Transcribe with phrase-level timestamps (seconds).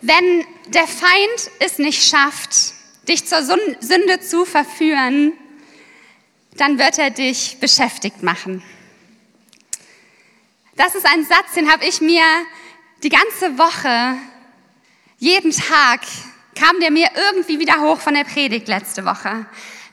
[0.00, 2.74] Wenn der Feind es nicht schafft,
[3.08, 5.32] dich zur Sünde zu verführen,
[6.56, 8.62] dann wird er dich beschäftigt machen.
[10.76, 12.22] Das ist ein Satz, den habe ich mir
[13.02, 14.16] die ganze Woche,
[15.18, 16.00] jeden Tag,
[16.54, 19.46] kam der mir irgendwie wieder hoch von der Predigt letzte Woche.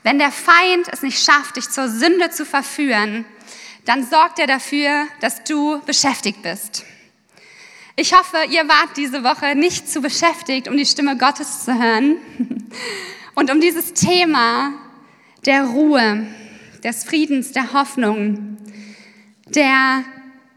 [0.04, 3.24] Wenn der Feind es nicht schafft, dich zur Sünde zu verführen,
[3.84, 6.84] dann sorgt er dafür, dass du beschäftigt bist.
[7.98, 12.16] Ich hoffe, ihr wart diese Woche nicht zu beschäftigt, um die Stimme Gottes zu hören
[13.34, 14.74] und um dieses Thema
[15.46, 16.26] der Ruhe,
[16.84, 18.58] des Friedens, der Hoffnung,
[19.46, 20.04] der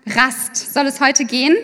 [0.06, 1.56] Rast soll es heute gehen.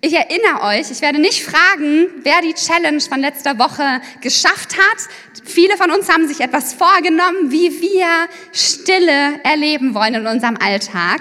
[0.00, 5.08] Ich erinnere euch, ich werde nicht fragen, wer die Challenge von letzter Woche geschafft hat.
[5.44, 8.06] Viele von uns haben sich etwas vorgenommen, wie wir
[8.54, 11.20] Stille erleben wollen in unserem Alltag.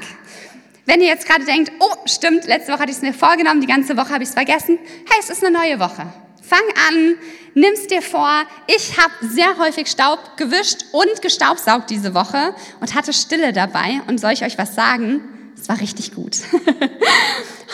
[0.87, 3.67] Wenn ihr jetzt gerade denkt, oh, stimmt, letzte Woche hatte ich es mir vorgenommen, die
[3.67, 4.79] ganze Woche habe ich es vergessen.
[5.09, 6.07] Hey, es ist eine neue Woche.
[6.41, 7.15] Fang an,
[7.53, 8.43] nimm's dir vor.
[8.67, 13.99] Ich habe sehr häufig Staub gewischt und gestaubsaugt diese Woche und hatte Stille dabei.
[14.07, 15.51] Und soll ich euch was sagen?
[15.59, 16.37] Es war richtig gut.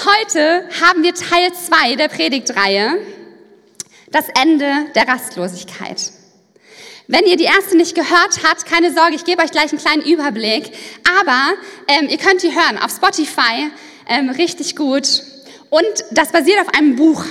[0.06, 2.97] Heute haben wir Teil 2 der Predigtreihe,
[4.09, 6.14] das Ende der Rastlosigkeit.
[7.08, 10.04] Wenn ihr die erste nicht gehört habt, keine Sorge, ich gebe euch gleich einen kleinen
[10.04, 10.72] Überblick.
[11.20, 11.54] Aber
[11.88, 13.70] ähm, ihr könnt die hören auf Spotify,
[14.08, 15.24] ähm, richtig gut.
[15.70, 17.26] Und das basiert auf einem Buch.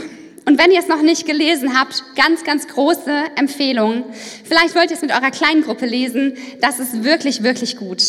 [0.45, 4.05] Und wenn ihr es noch nicht gelesen habt, ganz, ganz große Empfehlung.
[4.45, 6.37] Vielleicht wollt ihr es mit eurer kleinen Gruppe lesen.
[6.61, 8.03] Das ist wirklich, wirklich gut.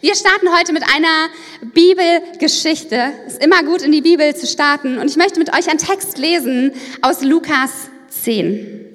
[0.00, 1.28] Wir starten heute mit einer
[1.74, 3.12] Bibelgeschichte.
[3.26, 4.98] Es ist immer gut, in die Bibel zu starten.
[4.98, 8.89] Und ich möchte mit euch einen Text lesen aus Lukas 10.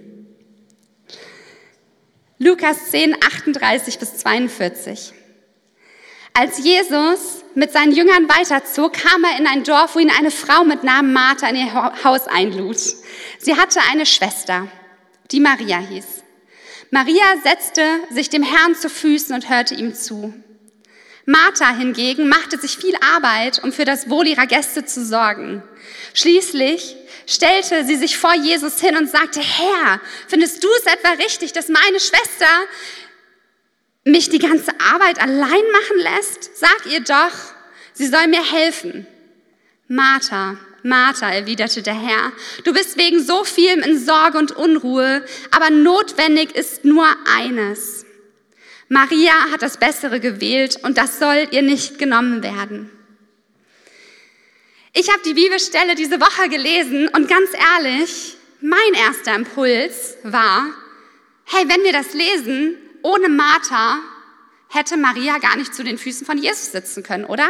[2.38, 5.14] Lukas 10, 38 bis 42.
[6.34, 10.66] Als Jesus mit seinen Jüngern weiterzog, kam er in ein Dorf, wo ihn eine Frau
[10.66, 12.76] mit Namen Martha in ihr Haus einlud.
[13.40, 14.68] Sie hatte eine Schwester,
[15.32, 16.06] die Maria hieß.
[16.92, 20.34] Maria setzte sich dem Herrn zu Füßen und hörte ihm zu.
[21.26, 25.64] Martha hingegen machte sich viel Arbeit, um für das Wohl ihrer Gäste zu sorgen.
[26.14, 31.54] Schließlich stellte sie sich vor Jesus hin und sagte, Herr, findest du es etwa richtig,
[31.54, 32.48] dass meine Schwester
[34.04, 35.40] mich die ganze Arbeit allein
[35.72, 36.58] machen lässt?
[36.58, 37.34] Sag ihr doch,
[37.94, 39.08] sie soll mir helfen.
[39.88, 42.32] Martha, Martha, erwiderte der Herr,
[42.64, 48.06] du bist wegen so vielem in Sorge und Unruhe, aber notwendig ist nur eines.
[48.88, 52.92] Maria hat das Bessere gewählt und das soll ihr nicht genommen werden.
[54.98, 60.68] Ich habe die Bibelstelle diese Woche gelesen und ganz ehrlich, mein erster Impuls war,
[61.44, 64.00] hey, wenn wir das lesen, ohne Martha
[64.70, 67.50] hätte Maria gar nicht zu den Füßen von Jesus sitzen können, oder?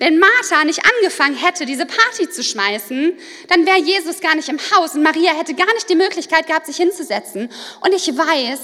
[0.00, 3.16] Wenn Martha nicht angefangen hätte, diese Party zu schmeißen,
[3.46, 6.66] dann wäre Jesus gar nicht im Haus und Maria hätte gar nicht die Möglichkeit gehabt,
[6.66, 7.48] sich hinzusetzen.
[7.80, 8.58] Und ich weiß,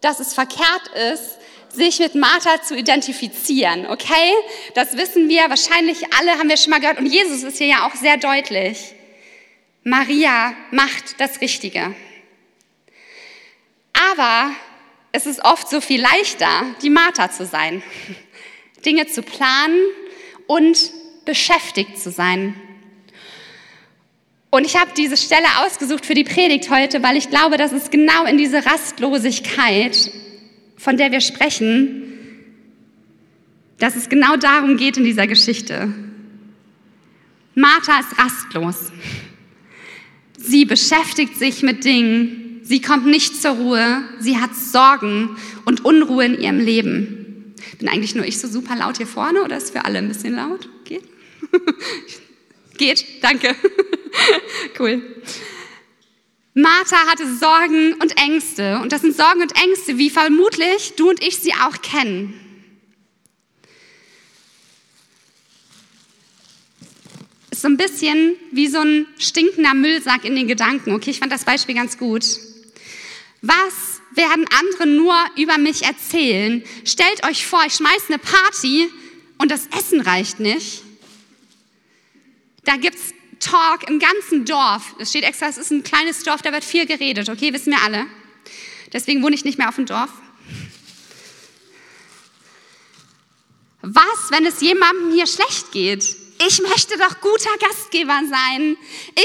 [0.00, 1.38] dass es verkehrt ist,
[1.74, 4.32] sich mit Martha zu identifizieren, okay?
[4.74, 7.86] Das wissen wir, wahrscheinlich alle haben wir schon mal gehört und Jesus ist hier ja
[7.86, 8.94] auch sehr deutlich.
[9.82, 11.94] Maria macht das Richtige.
[14.12, 14.50] Aber
[15.12, 16.48] es ist oft so viel leichter,
[16.82, 17.82] die Martha zu sein,
[18.84, 19.78] Dinge zu planen
[20.46, 20.90] und
[21.24, 22.60] beschäftigt zu sein.
[24.50, 27.90] Und ich habe diese Stelle ausgesucht für die Predigt heute, weil ich glaube, dass es
[27.90, 30.12] genau in diese Rastlosigkeit,
[30.84, 32.02] von der wir sprechen,
[33.78, 35.90] dass es genau darum geht in dieser Geschichte.
[37.54, 38.92] Martha ist rastlos.
[40.36, 45.30] Sie beschäftigt sich mit Dingen, sie kommt nicht zur Ruhe, sie hat Sorgen
[45.64, 47.54] und Unruhe in ihrem Leben.
[47.78, 50.34] Bin eigentlich nur ich so super laut hier vorne oder ist für alle ein bisschen
[50.34, 50.68] laut?
[50.84, 51.04] Geht?
[52.76, 53.54] Geht, danke.
[54.78, 55.02] cool.
[56.54, 58.78] Martha hatte Sorgen und Ängste.
[58.78, 62.40] Und das sind Sorgen und Ängste, wie vermutlich du und ich sie auch kennen.
[67.50, 70.92] Ist so ein bisschen wie so ein stinkender Müllsack in den Gedanken.
[70.92, 72.24] Okay, ich fand das Beispiel ganz gut.
[73.42, 76.64] Was werden andere nur über mich erzählen?
[76.84, 78.88] Stellt euch vor, ich schmeiße eine Party
[79.38, 80.82] und das Essen reicht nicht.
[82.64, 83.13] Da gibt's
[83.44, 84.94] Talk im ganzen Dorf.
[84.98, 87.82] Es steht extra, es ist ein kleines Dorf, da wird viel geredet, okay, wissen wir
[87.82, 88.06] alle.
[88.92, 90.10] Deswegen wohne ich nicht mehr auf dem Dorf.
[93.82, 96.16] Was, wenn es jemandem hier schlecht geht?
[96.46, 98.76] Ich möchte doch guter Gastgeber sein.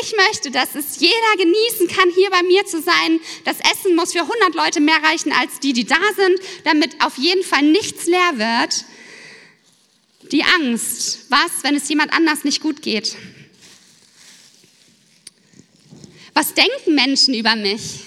[0.02, 3.20] Ich möchte, dass es jeder genießen kann, hier bei mir zu sein.
[3.46, 7.18] Das Essen muss für 100 Leute mehr reichen als die, die da sind, damit auf
[7.18, 8.86] jeden Fall nichts leer wird.
[10.32, 13.16] Die Angst, was, wenn es jemand anders nicht gut geht?
[16.40, 18.06] Was denken Menschen über mich?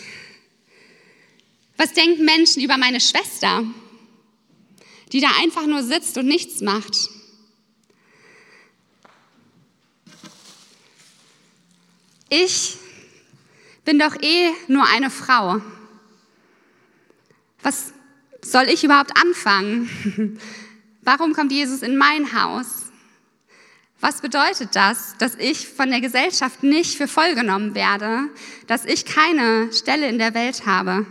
[1.77, 3.63] Was denken Menschen über meine Schwester,
[5.13, 7.11] die da einfach nur sitzt und nichts macht?
[12.31, 12.79] Ich
[13.85, 15.61] bin doch eh nur eine Frau.
[17.61, 17.93] Was
[18.41, 20.41] soll ich überhaupt anfangen?
[21.03, 22.82] Warum kommt Jesus in mein Haus?
[24.03, 28.29] Was bedeutet das, dass ich von der Gesellschaft nicht für voll genommen werde,
[28.67, 31.07] dass ich keine Stelle in der Welt habe?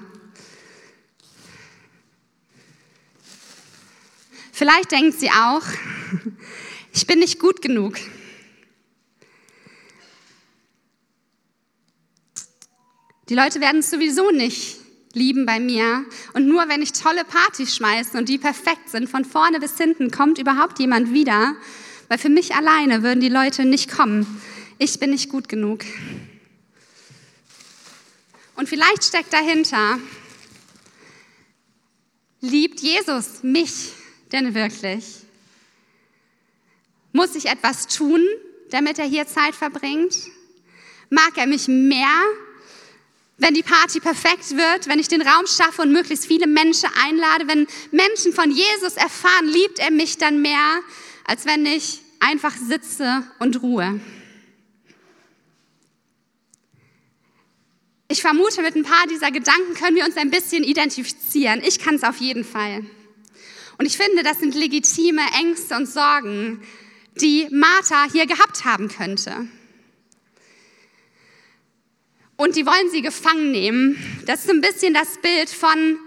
[4.52, 5.62] Vielleicht denkt sie auch,
[6.94, 7.96] ich bin nicht gut genug.
[13.30, 14.82] Die Leute werden es sowieso nicht
[15.14, 16.04] lieben bei mir.
[16.34, 20.12] Und nur wenn ich tolle Partys schmeiße und die perfekt sind, von vorne bis hinten,
[20.12, 21.56] kommt überhaupt jemand wieder.
[22.12, 24.28] Weil für mich alleine würden die Leute nicht kommen.
[24.80, 25.86] Ich bin nicht gut genug.
[28.58, 29.98] Und vielleicht steckt dahinter,
[32.42, 33.94] liebt Jesus mich
[34.34, 35.06] denn wirklich?
[37.14, 38.22] Muss ich etwas tun,
[38.72, 40.14] damit er hier Zeit verbringt?
[41.10, 42.24] Mag er mich mehr
[43.38, 47.48] wenn die Party perfekt wird, wenn ich den Raum schaffe und möglichst viele Menschen einlade,
[47.48, 50.82] wenn Menschen von Jesus erfahren, liebt er mich dann mehr,
[51.32, 54.02] als wenn ich einfach sitze und ruhe.
[58.10, 61.62] Ich vermute, mit ein paar dieser Gedanken können wir uns ein bisschen identifizieren.
[61.66, 62.86] Ich kann es auf jeden Fall.
[63.78, 66.62] Und ich finde, das sind legitime Ängste und Sorgen,
[67.22, 69.48] die Martha hier gehabt haben könnte
[72.36, 74.24] und die wollen sie gefangen nehmen.
[74.26, 75.98] Das ist ein bisschen das Bild von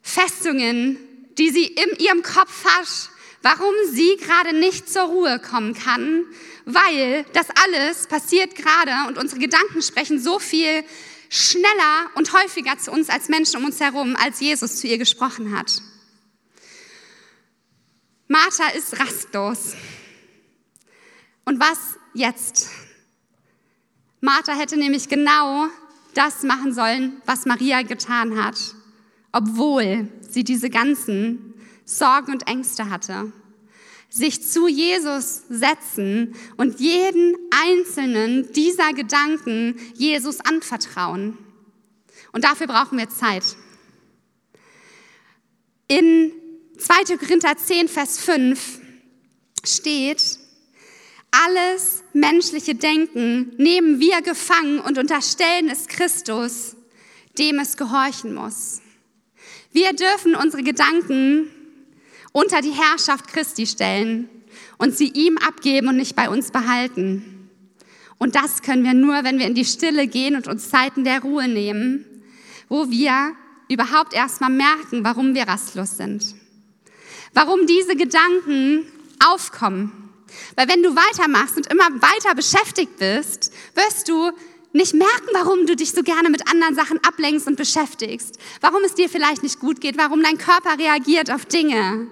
[0.00, 0.96] Festungen,
[1.36, 3.11] die sie in ihrem Kopf hat,
[3.42, 6.24] warum sie gerade nicht zur Ruhe kommen kann,
[6.64, 10.84] weil das alles passiert gerade und unsere Gedanken sprechen so viel
[11.28, 15.56] schneller und häufiger zu uns als Menschen um uns herum, als Jesus zu ihr gesprochen
[15.56, 15.82] hat.
[18.28, 19.74] Martha ist rastlos.
[21.44, 22.68] Und was jetzt?
[24.20, 25.66] Martha hätte nämlich genau
[26.14, 28.56] das machen sollen, was Maria getan hat,
[29.32, 31.51] obwohl sie diese ganzen
[31.98, 33.32] Sorgen und Ängste hatte.
[34.08, 41.38] Sich zu Jesus setzen und jeden einzelnen dieser Gedanken Jesus anvertrauen.
[42.32, 43.44] Und dafür brauchen wir Zeit.
[45.88, 46.32] In
[46.78, 47.16] 2.
[47.16, 48.80] Korinther 10, Vers 5
[49.64, 50.38] steht,
[51.30, 56.76] alles menschliche Denken nehmen wir gefangen und unterstellen es Christus,
[57.38, 58.82] dem es gehorchen muss.
[59.72, 61.50] Wir dürfen unsere Gedanken
[62.32, 64.28] unter die Herrschaft Christi stellen
[64.78, 67.50] und sie ihm abgeben und nicht bei uns behalten.
[68.18, 71.20] Und das können wir nur, wenn wir in die Stille gehen und uns Zeiten der
[71.20, 72.04] Ruhe nehmen,
[72.68, 73.32] wo wir
[73.68, 76.34] überhaupt erstmal merken, warum wir rastlos sind.
[77.34, 78.86] Warum diese Gedanken
[79.24, 80.10] aufkommen.
[80.56, 84.32] Weil wenn du weitermachst und immer weiter beschäftigt bist, wirst du
[84.72, 88.94] nicht merken, warum du dich so gerne mit anderen Sachen ablenkst und beschäftigst, warum es
[88.94, 92.06] dir vielleicht nicht gut geht, warum dein Körper reagiert auf Dinge.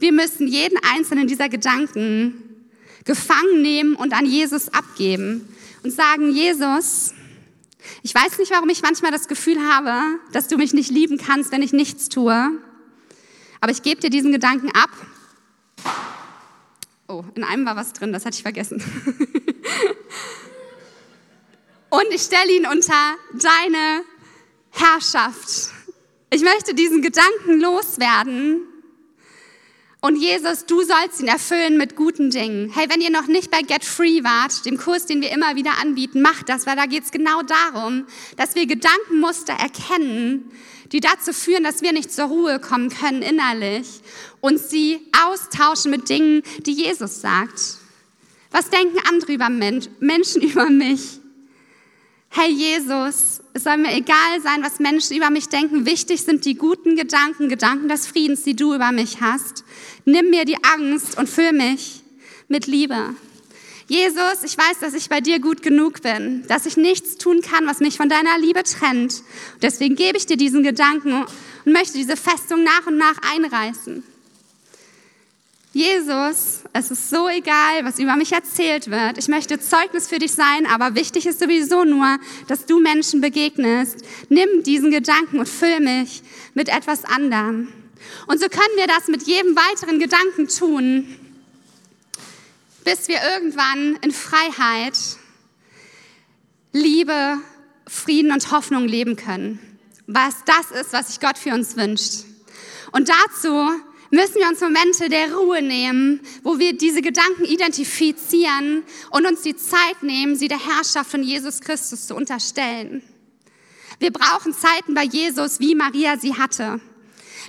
[0.00, 2.66] Wir müssen jeden einzelnen dieser Gedanken
[3.04, 5.48] gefangen nehmen und an Jesus abgeben
[5.84, 7.14] und sagen, Jesus,
[8.02, 11.52] ich weiß nicht, warum ich manchmal das Gefühl habe, dass du mich nicht lieben kannst,
[11.52, 12.50] wenn ich nichts tue,
[13.60, 14.90] aber ich gebe dir diesen Gedanken ab
[17.10, 18.80] Oh, in einem war was drin, das hatte ich vergessen.
[21.90, 24.04] Und ich stelle ihn unter deine
[24.70, 25.72] Herrschaft.
[26.30, 28.62] Ich möchte diesen Gedanken loswerden.
[30.02, 32.72] Und Jesus, du sollst ihn erfüllen mit guten Dingen.
[32.74, 35.72] Hey, wenn ihr noch nicht bei Get Free wart, dem Kurs, den wir immer wieder
[35.78, 38.06] anbieten, macht das, weil da geht es genau darum,
[38.38, 40.50] dass wir Gedankenmuster erkennen,
[40.92, 44.00] die dazu führen, dass wir nicht zur Ruhe kommen können innerlich
[44.40, 47.76] und sie austauschen mit Dingen, die Jesus sagt.
[48.50, 51.19] Was denken andere über Mensch, Menschen über mich?
[52.32, 55.84] Hey Jesus, es soll mir egal sein, was Menschen über mich denken.
[55.84, 59.64] Wichtig sind die guten Gedanken, Gedanken des Friedens, die du über mich hast.
[60.04, 62.02] Nimm mir die Angst und füll mich
[62.46, 63.16] mit Liebe.
[63.88, 67.66] Jesus, ich weiß, dass ich bei dir gut genug bin, dass ich nichts tun kann,
[67.66, 69.24] was mich von deiner Liebe trennt.
[69.60, 71.24] deswegen gebe ich dir diesen Gedanken
[71.64, 74.04] und möchte diese Festung nach und nach einreißen.
[75.72, 79.18] Jesus, es ist so egal, was über mich erzählt wird.
[79.18, 83.98] Ich möchte Zeugnis für dich sein, aber wichtig ist sowieso nur, dass du Menschen begegnest.
[84.28, 86.22] Nimm diesen Gedanken und füll mich
[86.54, 87.72] mit etwas anderem.
[88.26, 91.16] Und so können wir das mit jedem weiteren Gedanken tun
[92.84, 94.98] bis wir irgendwann in Freiheit
[96.72, 97.38] Liebe,
[97.86, 99.58] Frieden und Hoffnung leben können.
[100.06, 102.24] Was das ist, was sich Gott für uns wünscht.
[102.92, 103.70] Und dazu
[104.10, 109.56] müssen wir uns Momente der Ruhe nehmen, wo wir diese Gedanken identifizieren und uns die
[109.56, 113.02] Zeit nehmen, sie der Herrschaft von Jesus Christus zu unterstellen.
[113.98, 116.80] Wir brauchen Zeiten bei Jesus, wie Maria sie hatte.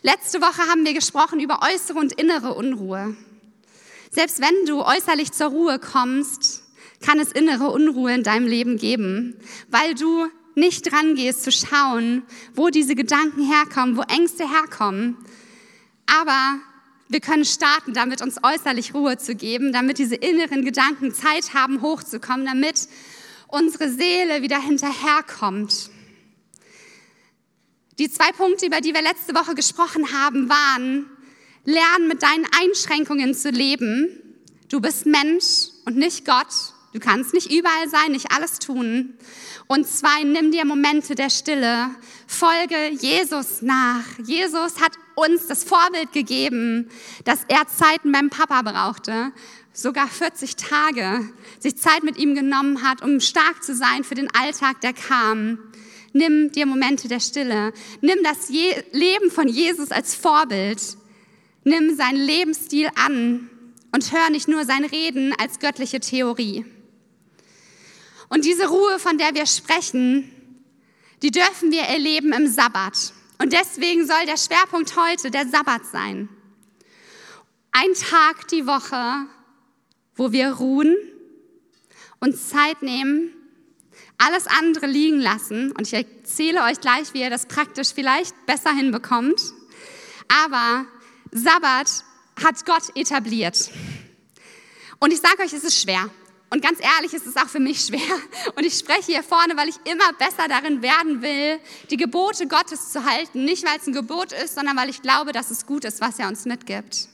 [0.02, 3.16] Letzte Woche haben wir gesprochen über äußere und innere Unruhe.
[4.10, 6.64] Selbst wenn du äußerlich zur Ruhe kommst,
[7.02, 9.36] kann es innere Unruhe in deinem Leben geben,
[9.70, 15.18] weil du nicht dran gehst zu schauen, wo diese Gedanken herkommen, wo Ängste herkommen.
[16.06, 16.60] Aber
[17.10, 21.82] wir können starten, damit uns äußerlich Ruhe zu geben, damit diese inneren Gedanken Zeit haben,
[21.82, 22.88] hochzukommen, damit
[23.48, 25.90] unsere Seele wieder hinterherkommt.
[28.00, 31.06] Die zwei Punkte, über die wir letzte Woche gesprochen haben, waren,
[31.66, 34.08] lernen mit deinen Einschränkungen zu leben.
[34.70, 36.48] Du bist Mensch und nicht Gott.
[36.94, 39.14] Du kannst nicht überall sein, nicht alles tun.
[39.68, 41.90] Und zwei, nimm dir Momente der Stille.
[42.28, 44.04] Folge Jesus nach.
[44.26, 46.90] Jesus hat uns das Vorbild gegeben,
[47.24, 49.32] dass er Zeiten beim Papa brauchte.
[49.72, 51.30] Sogar 40 Tage
[51.60, 55.60] sich Zeit mit ihm genommen hat, um stark zu sein für den Alltag, der kam.
[56.12, 57.72] Nimm dir Momente der Stille.
[58.02, 60.98] Nimm das Leben von Jesus als Vorbild.
[61.64, 63.50] Nimm seinen Lebensstil an
[63.94, 66.66] und hör nicht nur sein Reden als göttliche Theorie.
[68.32, 70.32] Und diese Ruhe, von der wir sprechen,
[71.22, 73.12] die dürfen wir erleben im Sabbat.
[73.40, 76.30] Und deswegen soll der Schwerpunkt heute der Sabbat sein.
[77.74, 79.28] Ein Tag die Woche,
[80.16, 80.96] wo wir ruhen
[82.22, 83.34] und Zeit nehmen,
[84.18, 85.74] alles andere liegen lassen.
[85.74, 89.42] Und ich erzähle euch gleich, wie ihr das praktisch vielleicht besser hinbekommt.
[90.46, 90.86] Aber
[91.32, 92.06] Sabbat
[92.42, 93.72] hat Gott etabliert.
[95.00, 96.10] Und ich sage euch, es ist schwer.
[96.54, 98.20] Und ganz ehrlich, es ist auch für mich schwer.
[98.56, 102.92] Und ich spreche hier vorne, weil ich immer besser darin werden will, die Gebote Gottes
[102.92, 103.46] zu halten.
[103.46, 106.20] Nicht, weil es ein Gebot ist, sondern weil ich glaube, dass es gut ist, was
[106.20, 107.08] er uns mitgibt.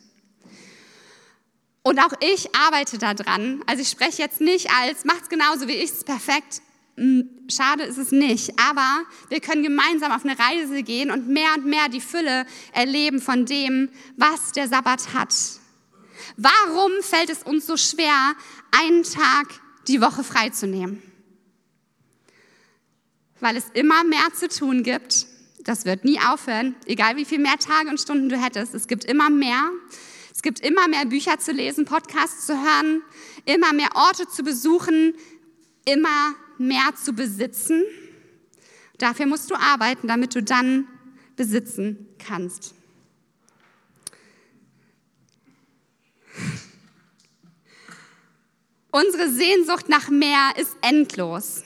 [1.83, 3.63] Und auch ich arbeite daran.
[3.67, 6.63] Also ich spreche jetzt nicht als, macht's genauso wie ich, es perfekt.
[6.95, 8.59] Hm, schade ist es nicht.
[8.59, 13.21] Aber wir können gemeinsam auf eine Reise gehen und mehr und mehr die Fülle erleben
[13.21, 15.31] von dem, was der Sabbat hat.
[16.35, 18.35] Warum fällt es uns so schwer,
[18.71, 19.47] einen Tag
[19.87, 21.01] die Woche freizunehmen?
[23.39, 25.27] Weil es immer mehr zu tun gibt.
[25.59, 28.73] Das wird nie aufhören, egal wie viel mehr Tage und Stunden du hättest.
[28.73, 29.69] Es gibt immer mehr.
[30.33, 33.01] Es gibt immer mehr Bücher zu lesen, Podcasts zu hören,
[33.45, 35.15] immer mehr Orte zu besuchen,
[35.85, 37.83] immer mehr zu besitzen.
[38.97, 40.87] Dafür musst du arbeiten, damit du dann
[41.35, 42.75] besitzen kannst.
[48.91, 51.63] Unsere Sehnsucht nach mehr ist endlos.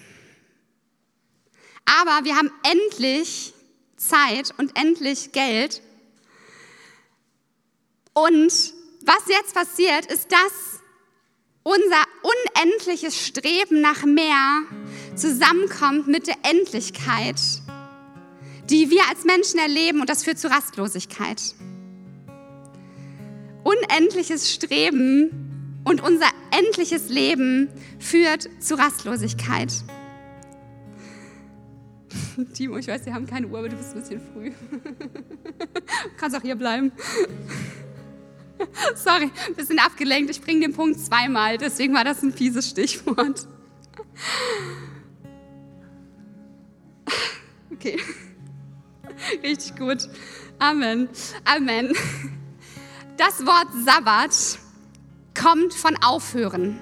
[1.85, 3.53] Aber wir haben endlich
[3.97, 5.81] Zeit und endlich Geld.
[8.13, 8.73] Und
[9.03, 10.81] was jetzt passiert, ist, dass
[11.63, 12.03] unser
[12.55, 14.63] unendliches Streben nach mehr
[15.15, 17.39] zusammenkommt mit der Endlichkeit,
[18.69, 21.55] die wir als Menschen erleben und das führt zu Rastlosigkeit.
[23.63, 29.71] Unendliches Streben und unser endliches Leben führt zu Rastlosigkeit.
[32.53, 34.51] Timo, ich weiß, wir haben keine Uhr, aber du bist ein bisschen früh.
[34.51, 34.79] Du
[36.17, 36.91] kannst auch hier bleiben.
[38.95, 40.29] Sorry, ein bisschen abgelenkt.
[40.29, 43.47] Ich bringe den Punkt zweimal, deswegen war das ein fieses Stichwort.
[47.73, 47.97] Okay.
[49.43, 50.07] Richtig gut.
[50.59, 51.09] Amen.
[51.45, 51.93] Amen.
[53.17, 54.31] Das Wort Sabbat
[55.33, 56.79] kommt von Aufhören.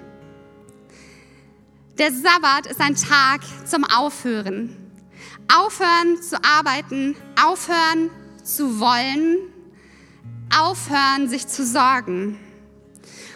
[1.97, 4.75] Der Sabbat ist ein Tag zum Aufhören.
[5.53, 8.09] Aufhören zu arbeiten, aufhören
[8.43, 9.37] zu wollen,
[10.57, 12.39] aufhören sich zu sorgen.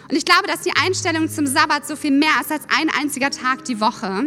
[0.08, 3.30] Und ich glaube, dass die Einstellung zum Sabbat so viel mehr ist als ein einziger
[3.30, 4.26] Tag die Woche,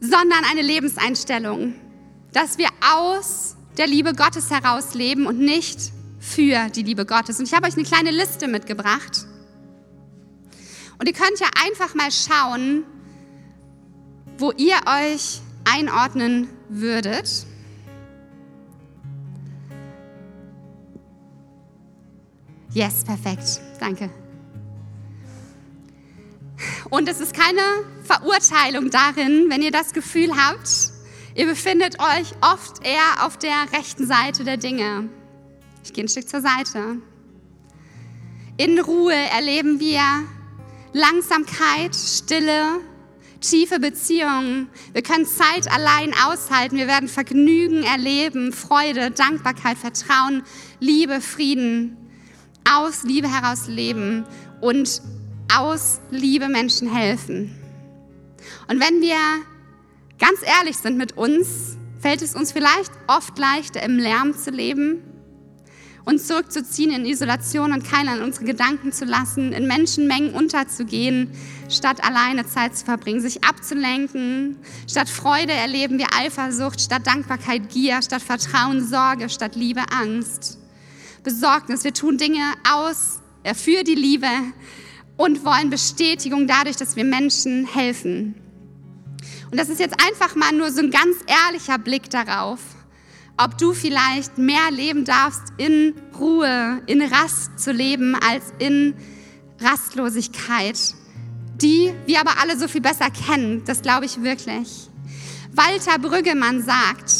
[0.00, 1.74] sondern eine Lebenseinstellung,
[2.32, 5.93] dass wir aus der Liebe Gottes heraus leben und nicht
[6.24, 7.38] für die Liebe Gottes.
[7.38, 9.26] Und ich habe euch eine kleine Liste mitgebracht.
[10.98, 12.84] Und ihr könnt ja einfach mal schauen,
[14.38, 17.46] wo ihr euch einordnen würdet.
[22.72, 23.60] Yes, perfekt.
[23.78, 24.10] Danke.
[26.90, 27.60] Und es ist keine
[28.02, 30.90] Verurteilung darin, wenn ihr das Gefühl habt,
[31.34, 35.08] ihr befindet euch oft eher auf der rechten Seite der Dinge.
[35.84, 36.96] Ich gehe ein Stück zur Seite.
[38.56, 40.00] In Ruhe erleben wir
[40.94, 42.80] Langsamkeit, Stille,
[43.42, 44.68] tiefe Beziehungen.
[44.94, 46.78] Wir können Zeit allein aushalten.
[46.78, 50.42] Wir werden Vergnügen erleben, Freude, Dankbarkeit, Vertrauen,
[50.80, 51.98] Liebe, Frieden.
[52.72, 54.24] Aus Liebe heraus leben
[54.62, 55.02] und
[55.54, 57.54] aus Liebe Menschen helfen.
[58.68, 59.18] Und wenn wir
[60.18, 65.02] ganz ehrlich sind mit uns, fällt es uns vielleicht oft leichter, im Lärm zu leben,
[66.04, 71.30] uns zurückzuziehen in Isolation und keiner an unsere Gedanken zu lassen, in Menschenmengen unterzugehen,
[71.68, 74.58] statt alleine Zeit zu verbringen, sich abzulenken.
[74.88, 80.58] Statt Freude erleben wir Eifersucht, statt Dankbarkeit Gier, statt Vertrauen Sorge, statt Liebe Angst.
[81.22, 84.28] Besorgnis, wir tun Dinge aus, äh, für die Liebe
[85.16, 88.34] und wollen Bestätigung dadurch, dass wir Menschen helfen.
[89.50, 92.58] Und das ist jetzt einfach mal nur so ein ganz ehrlicher Blick darauf,
[93.36, 98.94] ob du vielleicht mehr leben darfst, in Ruhe, in Rast zu leben, als in
[99.60, 100.78] Rastlosigkeit,
[101.56, 103.62] die wir aber alle so viel besser kennen.
[103.64, 104.88] Das glaube ich wirklich.
[105.52, 107.12] Walter Brüggemann sagt,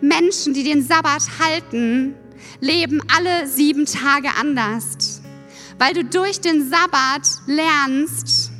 [0.00, 2.14] Menschen, die den Sabbat halten,
[2.60, 5.22] leben alle sieben Tage anders,
[5.78, 8.50] weil du durch den Sabbat lernst,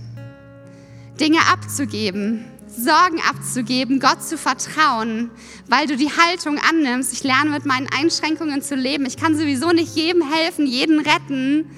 [1.20, 2.44] Dinge abzugeben,
[2.76, 5.30] Sorgen abzugeben, Gott zu vertrauen,
[5.68, 9.70] weil du die Haltung annimmst, ich lerne mit meinen Einschränkungen zu leben, ich kann sowieso
[9.72, 11.70] nicht jedem helfen, jeden retten,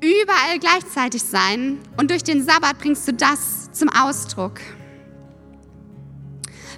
[0.00, 4.60] überall gleichzeitig sein und durch den Sabbat bringst du das zum Ausdruck.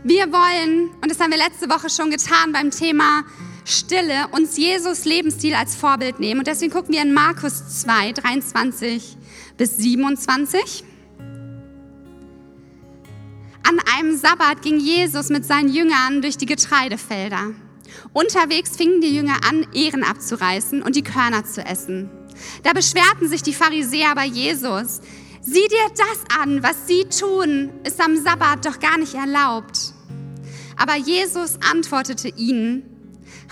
[0.02, 3.24] Wir wollen, und das haben wir letzte Woche schon getan beim Thema
[3.66, 6.40] Stille, uns Jesus Lebensstil als Vorbild nehmen.
[6.40, 9.16] Und deswegen gucken wir in Markus 2, 23
[9.58, 10.84] bis 27.
[13.70, 17.52] An einem Sabbat ging Jesus mit seinen Jüngern durch die Getreidefelder.
[18.12, 22.10] Unterwegs fingen die Jünger an, Ehren abzureißen und die Körner zu essen.
[22.64, 25.00] Da beschwerten sich die Pharisäer bei Jesus.
[25.40, 29.92] Sieh dir das an, was sie tun, ist am Sabbat doch gar nicht erlaubt.
[30.76, 32.82] Aber Jesus antwortete ihnen,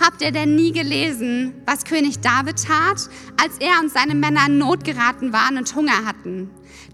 [0.01, 3.09] Habt ihr denn nie gelesen, was König David tat,
[3.41, 6.49] als er und seine Männer in Not geraten waren und Hunger hatten?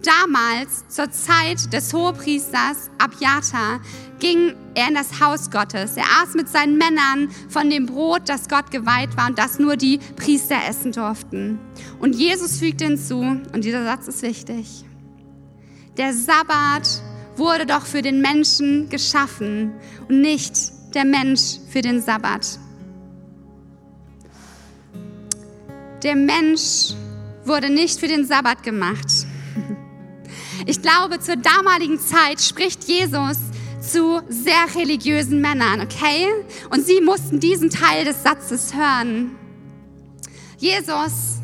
[0.05, 3.79] Damals, zur Zeit des Hohepriesters Abjata,
[4.19, 5.97] ging er in das Haus Gottes.
[5.97, 9.77] Er aß mit seinen Männern von dem Brot, das Gott geweiht war und das nur
[9.77, 11.59] die Priester essen durften.
[11.99, 14.85] Und Jesus fügte hinzu, und dieser Satz ist wichtig,
[15.97, 17.01] der Sabbat
[17.35, 19.73] wurde doch für den Menschen geschaffen
[20.07, 20.53] und nicht
[20.93, 22.59] der Mensch für den Sabbat.
[26.03, 26.93] Der Mensch
[27.43, 29.25] wurde nicht für den Sabbat gemacht.
[30.65, 33.37] Ich glaube, zur damaligen Zeit spricht Jesus
[33.81, 36.27] zu sehr religiösen Männern, okay?
[36.69, 39.35] Und sie mussten diesen Teil des Satzes hören.
[40.57, 41.35] Jesus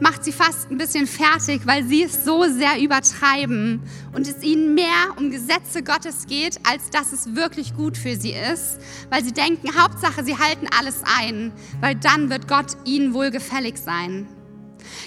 [0.00, 3.82] macht sie fast ein bisschen fertig, weil sie es so sehr übertreiben
[4.14, 8.32] und es ihnen mehr um Gesetze Gottes geht, als dass es wirklich gut für sie
[8.32, 8.78] ist,
[9.10, 14.26] weil sie denken, Hauptsache, sie halten alles ein, weil dann wird Gott ihnen wohlgefällig sein.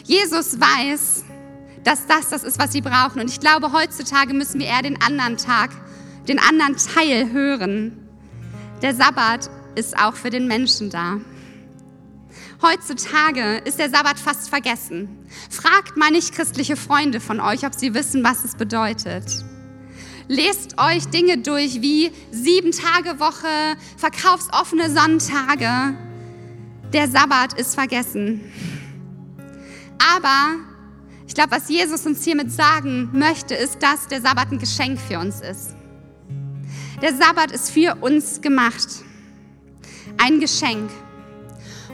[0.04, 1.24] Jesus weiß,
[1.84, 5.02] dass das das ist, was sie brauchen und ich glaube, heutzutage müssen wir eher den
[5.02, 5.72] anderen Tag,
[6.28, 7.98] den anderen Teil hören.
[8.82, 11.18] Der Sabbat ist auch für den Menschen da.
[12.62, 15.10] Heutzutage ist der Sabbat fast vergessen.
[15.50, 19.44] Fragt mal nicht christliche Freunde von euch, ob sie wissen, was es bedeutet.
[20.30, 25.98] Lest euch Dinge durch wie sieben Tage Woche, verkaufsoffene Sonntage.
[26.94, 28.40] Der Sabbat ist vergessen.
[30.16, 30.56] Aber
[31.34, 35.18] ich glaube, was Jesus uns hiermit sagen möchte, ist, dass der Sabbat ein Geschenk für
[35.18, 35.74] uns ist.
[37.02, 38.88] Der Sabbat ist für uns gemacht.
[40.20, 40.92] Ein Geschenk.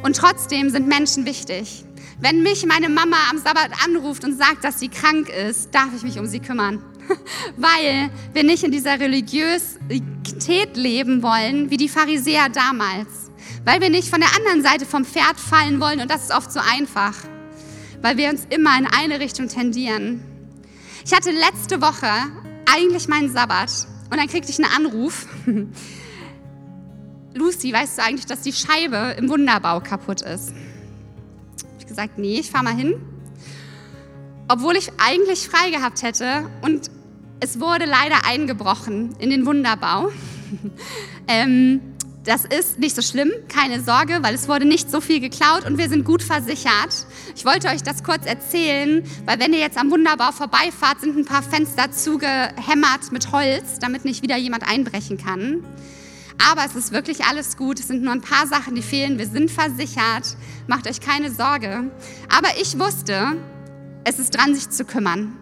[0.04, 1.86] Und trotzdem sind Menschen wichtig.
[2.20, 6.04] Wenn mich meine Mama am Sabbat anruft und sagt, dass sie krank ist, darf ich
[6.04, 6.84] mich um sie kümmern.
[7.56, 13.32] Weil wir nicht in dieser Religiosität leben wollen, wie die Pharisäer damals.
[13.64, 16.52] Weil wir nicht von der anderen Seite vom Pferd fallen wollen und das ist oft
[16.52, 17.14] so einfach.
[18.02, 20.22] Weil wir uns immer in eine Richtung tendieren.
[21.06, 22.08] Ich hatte letzte Woche
[22.66, 25.28] eigentlich meinen Sabbat und dann kriegte ich einen Anruf
[27.34, 30.52] Lucy, weißt du eigentlich, dass die Scheibe im Wunderbau kaputt ist?
[31.78, 32.96] Ich gesagt, nee, ich fahr mal hin.
[34.48, 36.90] Obwohl ich eigentlich frei gehabt hätte und
[37.40, 40.12] es wurde leider eingebrochen in den Wunderbau.
[41.28, 41.82] ähm,
[42.26, 45.78] das ist nicht so schlimm, keine Sorge, weil es wurde nicht so viel geklaut und
[45.78, 47.06] wir sind gut versichert.
[47.40, 51.24] Ich wollte euch das kurz erzählen, weil wenn ihr jetzt am Wunderbau vorbeifahrt, sind ein
[51.24, 55.64] paar Fenster zugehämmert mit Holz, damit nicht wieder jemand einbrechen kann.
[56.52, 57.80] Aber es ist wirklich alles gut.
[57.80, 59.18] Es sind nur ein paar Sachen, die fehlen.
[59.18, 60.36] Wir sind versichert.
[60.68, 61.90] Macht euch keine Sorge.
[62.28, 63.38] Aber ich wusste,
[64.04, 65.38] es ist dran, sich zu kümmern.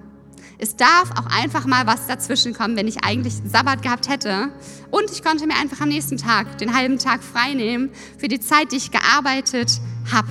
[0.60, 4.52] Es darf auch einfach mal was dazwischen kommen, wenn ich eigentlich Sabbat gehabt hätte.
[4.92, 8.40] Und ich konnte mir einfach am nächsten Tag den halben Tag frei nehmen für die
[8.40, 9.82] Zeit, die ich gearbeitet
[10.12, 10.28] habe.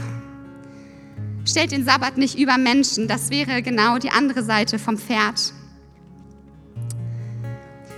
[1.46, 3.06] Stellt den Sabbat nicht über Menschen.
[3.06, 5.52] Das wäre genau die andere Seite vom Pferd.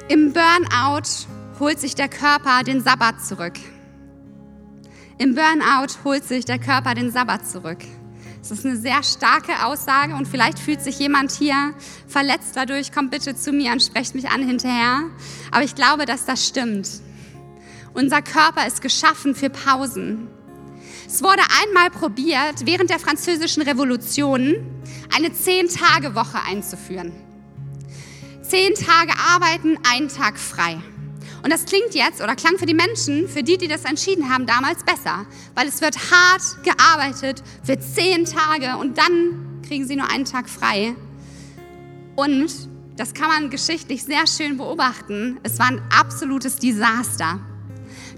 [0.08, 1.26] Im Burnout
[1.58, 3.58] holt sich der Körper den Sabbat zurück.
[5.16, 7.78] Im Burnout holt sich der Körper den Sabbat zurück.
[8.40, 11.74] Das ist eine sehr starke Aussage und vielleicht fühlt sich jemand hier
[12.06, 12.92] verletzt dadurch.
[12.92, 15.04] Kommt bitte zu mir und sprecht mich an hinterher.
[15.50, 16.88] Aber ich glaube, dass das stimmt.
[17.94, 20.28] Unser Körper ist geschaffen für Pausen.
[21.08, 24.56] Es wurde einmal probiert, während der Französischen Revolution
[25.16, 27.12] eine Zehn-Tage-Woche einzuführen.
[28.42, 30.76] Zehn Tage arbeiten, einen Tag frei.
[31.42, 34.44] Und das klingt jetzt oder klang für die Menschen, für die, die das entschieden haben,
[34.44, 40.10] damals besser, weil es wird hart gearbeitet für zehn Tage und dann kriegen sie nur
[40.10, 40.94] einen Tag frei.
[42.16, 42.68] Und
[42.98, 45.40] das kann man geschichtlich sehr schön beobachten.
[45.42, 47.40] Es war ein absolutes Desaster.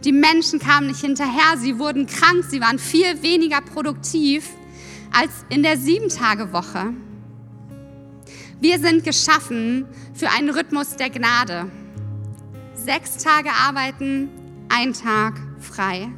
[0.04, 4.48] Die Menschen kamen nicht hinterher, sie wurden krank, sie waren viel weniger produktiv
[5.12, 6.94] als in der Sieben-Tage-Woche.
[8.60, 11.70] Wir sind geschaffen für einen Rhythmus der Gnade.
[12.74, 14.30] Sechs Tage arbeiten,
[14.70, 16.08] ein Tag frei.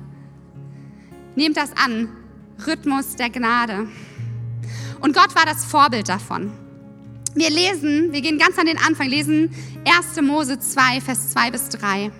[1.35, 2.09] Nehmt das an,
[2.67, 3.89] Rhythmus der Gnade.
[5.01, 6.53] Und Gott war das Vorbild davon.
[7.35, 9.51] Wir lesen, wir gehen ganz an den Anfang, lesen
[9.85, 10.21] 1.
[10.23, 12.13] Mose 2, Vers 2 bis 3.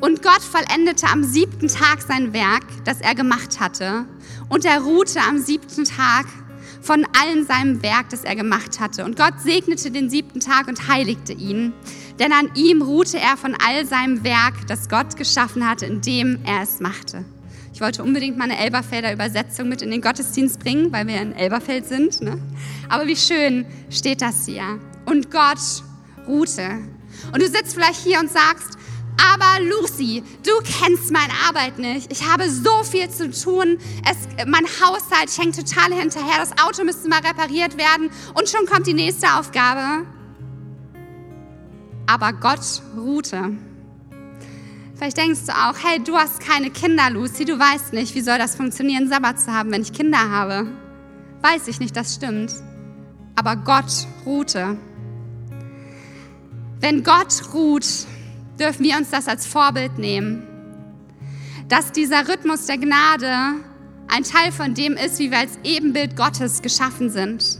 [0.00, 4.04] Und Gott vollendete am siebten Tag sein Werk, das er gemacht hatte,
[4.48, 6.26] und er ruhte am siebten Tag
[6.80, 9.04] von allen seinem Werk, das er gemacht hatte.
[9.04, 11.72] Und Gott segnete den siebten Tag und heiligte ihn,
[12.20, 16.62] denn an ihm ruhte er von all seinem Werk, das Gott geschaffen hatte, indem er
[16.62, 17.24] es machte.
[17.74, 21.86] Ich wollte unbedingt meine Elberfelder Übersetzung mit in den Gottesdienst bringen, weil wir in Elberfeld
[21.86, 22.20] sind.
[22.20, 22.40] Ne?
[22.88, 24.80] Aber wie schön steht das hier.
[25.04, 25.60] Und Gott
[26.26, 26.78] ruhte.
[27.32, 28.77] Und du sitzt vielleicht hier und sagst,
[29.18, 32.10] aber Lucy, du kennst meine Arbeit nicht.
[32.12, 33.78] Ich habe so viel zu tun.
[34.08, 36.38] Es, mein Haushalt, hänge total hinterher.
[36.38, 38.10] Das Auto müsste mal repariert werden.
[38.34, 40.06] Und schon kommt die nächste Aufgabe.
[42.06, 43.56] Aber Gott ruhte.
[44.94, 47.44] Vielleicht denkst du auch, hey, du hast keine Kinder, Lucy.
[47.44, 50.66] Du weißt nicht, wie soll das funktionieren, Sabbat zu haben, wenn ich Kinder habe.
[51.42, 52.52] Weiß ich nicht, das stimmt.
[53.36, 54.76] Aber Gott ruhte.
[56.80, 57.86] Wenn Gott ruht,
[58.58, 60.42] dürfen wir uns das als Vorbild nehmen.
[61.68, 63.30] Dass dieser Rhythmus der Gnade
[64.08, 67.58] ein Teil von dem ist, wie wir als Ebenbild Gottes geschaffen sind.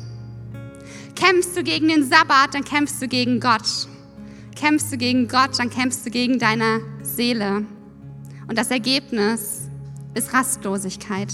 [1.14, 3.88] Kämpfst du gegen den Sabbat, dann kämpfst du gegen Gott.
[4.56, 7.66] Kämpfst du gegen Gott, dann kämpfst du gegen deine Seele.
[8.46, 9.68] Und das Ergebnis
[10.14, 11.28] ist Rastlosigkeit.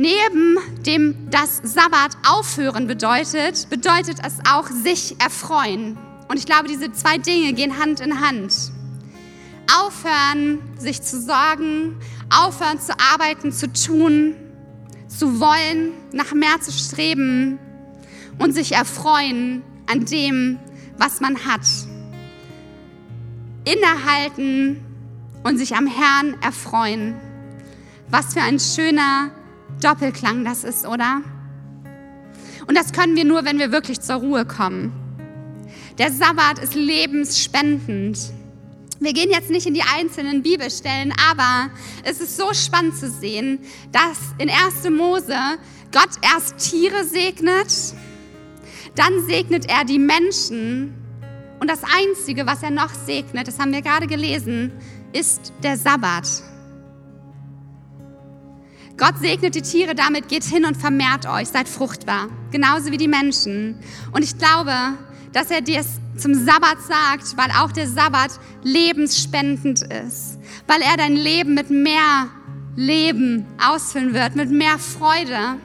[0.00, 5.98] Neben dem das Sabbat aufhören bedeutet, bedeutet es auch sich erfreuen.
[6.28, 8.54] Und ich glaube, diese zwei Dinge gehen Hand in Hand.
[9.76, 11.96] Aufhören, sich zu sorgen,
[12.30, 14.36] aufhören zu arbeiten, zu tun,
[15.08, 17.58] zu wollen, nach mehr zu streben
[18.38, 20.60] und sich erfreuen an dem,
[20.96, 21.66] was man hat.
[23.64, 24.80] Innehalten
[25.42, 27.16] und sich am Herrn erfreuen.
[28.10, 29.32] Was für ein schöner
[29.80, 31.22] Doppelklang das ist, oder?
[32.66, 34.92] Und das können wir nur, wenn wir wirklich zur Ruhe kommen.
[35.98, 38.18] Der Sabbat ist lebensspendend.
[39.00, 41.70] Wir gehen jetzt nicht in die einzelnen Bibelstellen, aber
[42.04, 43.60] es ist so spannend zu sehen,
[43.92, 44.90] dass in 1.
[44.90, 45.36] Mose
[45.92, 47.72] Gott erst Tiere segnet,
[48.96, 50.94] dann segnet er die Menschen
[51.60, 54.72] und das Einzige, was er noch segnet, das haben wir gerade gelesen,
[55.12, 56.26] ist der Sabbat.
[58.98, 63.06] Gott segnet die Tiere damit, geht hin und vermehrt euch, seid fruchtbar, genauso wie die
[63.06, 63.78] Menschen.
[64.10, 64.72] Und ich glaube,
[65.32, 68.32] dass er dir es zum Sabbat sagt, weil auch der Sabbat
[68.64, 72.28] lebensspendend ist, weil er dein Leben mit mehr
[72.74, 75.58] Leben ausfüllen wird, mit mehr Freude.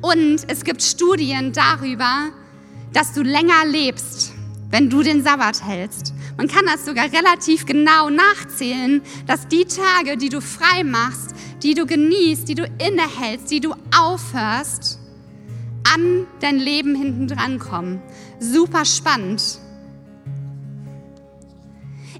[0.00, 2.28] Und es gibt Studien darüber,
[2.92, 4.34] dass du länger lebst,
[4.70, 6.14] wenn du den Sabbat hältst.
[6.36, 11.74] Man kann das sogar relativ genau nachzählen, dass die Tage, die du frei machst, die
[11.74, 14.98] du genießt, die du innehältst, die du aufhörst,
[15.94, 18.00] an dein Leben hinten dran kommen.
[18.38, 19.58] Super spannend.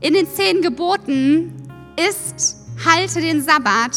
[0.00, 1.52] In den zehn Geboten
[2.10, 3.96] ist halte den Sabbat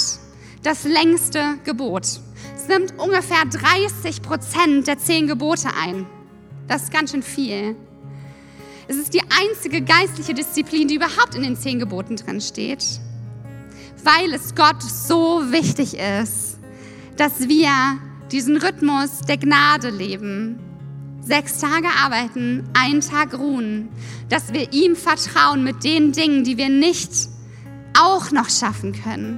[0.63, 2.03] das längste Gebot.
[2.55, 6.05] Es nimmt ungefähr 30 Prozent der zehn Gebote ein.
[6.67, 7.75] Das ist ganz schön viel.
[8.87, 12.99] Es ist die einzige geistliche Disziplin, die überhaupt in den zehn Geboten drin steht
[14.03, 16.57] weil es Gott so wichtig ist,
[17.17, 17.71] dass wir
[18.31, 20.59] diesen Rhythmus der Gnade leben.
[21.21, 23.89] Sechs Tage arbeiten, einen Tag ruhen,
[24.29, 27.11] dass wir ihm vertrauen mit den Dingen, die wir nicht
[27.97, 29.37] auch noch schaffen können.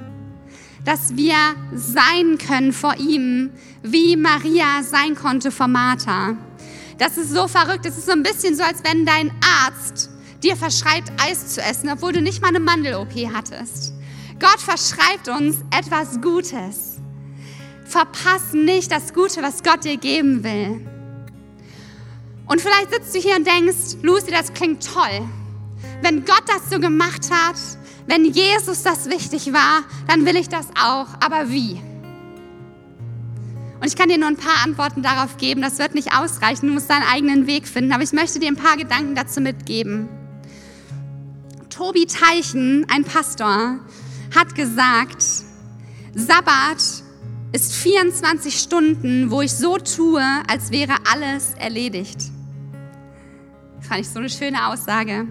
[0.85, 1.35] Dass wir
[1.73, 6.37] sein können vor ihm, wie Maria sein konnte vor Martha.
[6.97, 7.85] Das ist so verrückt.
[7.85, 9.31] Es ist so ein bisschen so, als wenn dein
[9.65, 10.09] Arzt
[10.43, 13.92] dir verschreibt, Eis zu essen, obwohl du nicht mal eine Mandel-OP hattest.
[14.43, 16.97] Gott verschreibt uns etwas Gutes.
[17.85, 20.85] Verpass nicht das Gute, was Gott dir geben will.
[22.47, 25.21] Und vielleicht sitzt du hier und denkst, Lucy, das klingt toll.
[26.01, 27.55] Wenn Gott das so gemacht hat,
[28.05, 31.07] wenn Jesus das wichtig war, dann will ich das auch.
[31.21, 31.81] Aber wie?
[33.79, 35.61] Und ich kann dir nur ein paar Antworten darauf geben.
[35.61, 36.67] Das wird nicht ausreichen.
[36.67, 37.93] Du musst deinen eigenen Weg finden.
[37.93, 40.09] Aber ich möchte dir ein paar Gedanken dazu mitgeben.
[41.69, 43.79] Tobi Teichen, ein Pastor,
[44.35, 45.23] hat gesagt,
[46.15, 47.03] Sabbat
[47.51, 52.17] ist 24 Stunden, wo ich so tue, als wäre alles erledigt.
[53.81, 55.27] Fand ich so eine schöne Aussage.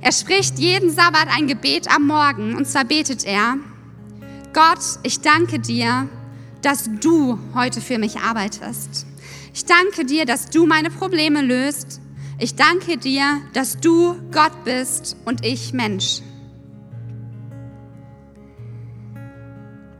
[0.00, 3.56] Er spricht jeden Sabbat ein Gebet am Morgen und zwar betet er,
[4.52, 6.08] Gott, ich danke dir,
[6.62, 9.06] dass du heute für mich arbeitest.
[9.54, 12.00] Ich danke dir, dass du meine Probleme löst.
[12.38, 16.22] Ich danke dir, dass du Gott bist und ich Mensch.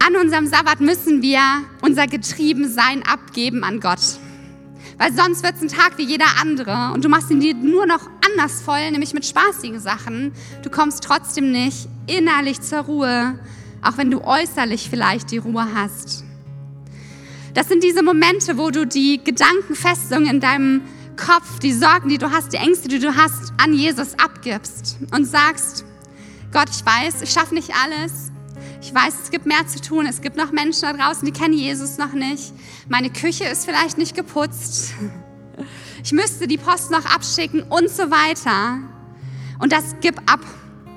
[0.09, 1.39] An unserem Sabbat müssen wir
[1.83, 4.01] unser Getriebensein abgeben an Gott.
[4.97, 7.85] Weil sonst wird es ein Tag wie jeder andere und du machst ihn dir nur
[7.85, 10.33] noch anders voll, nämlich mit spaßigen Sachen.
[10.63, 13.39] Du kommst trotzdem nicht innerlich zur Ruhe,
[13.83, 16.25] auch wenn du äußerlich vielleicht die Ruhe hast.
[17.53, 20.81] Das sind diese Momente, wo du die Gedankenfestungen in deinem
[21.19, 25.27] Kopf, die Sorgen, die du hast, die Ängste, die du hast, an Jesus abgibst und
[25.27, 25.85] sagst,
[26.51, 28.28] Gott, ich weiß, ich schaffe nicht alles.
[28.81, 30.07] Ich weiß, es gibt mehr zu tun.
[30.07, 32.53] Es gibt noch Menschen da draußen, die kennen Jesus noch nicht.
[32.89, 34.95] Meine Küche ist vielleicht nicht geputzt.
[36.05, 38.79] Ich müsste die Post noch abschicken und so weiter.
[39.59, 40.39] Und das gib ab